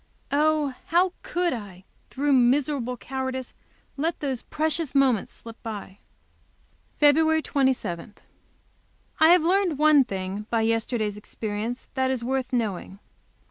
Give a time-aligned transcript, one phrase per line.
[0.31, 3.53] Oh, how could I, through miserable cowardice,
[3.97, 5.99] let those precious moments slip by!
[6.99, 8.15] Feb 27.
[9.19, 12.97] I have learned one thing by yesterday's experience that is worth knowing.